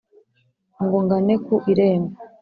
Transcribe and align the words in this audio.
Ngo 0.83 0.97
ngane 1.05 1.33
ku 1.45 1.55
irembo 1.71 2.15